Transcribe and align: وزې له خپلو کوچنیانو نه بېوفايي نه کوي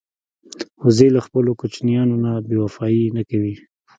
وزې 0.83 1.07
له 1.15 1.19
خپلو 1.25 1.51
کوچنیانو 1.61 2.15
نه 2.23 2.31
بېوفايي 2.47 3.03
نه 3.17 3.21
کوي 3.29 3.55